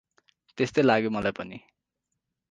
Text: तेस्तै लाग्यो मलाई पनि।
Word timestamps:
तेस्तै 0.57 0.83
लाग्यो 0.85 1.11
मलाई 1.15 1.35
पनि। 1.39 1.59